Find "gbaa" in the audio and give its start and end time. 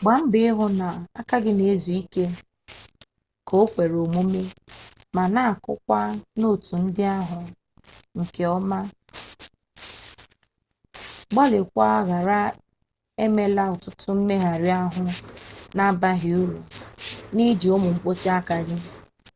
0.00-0.20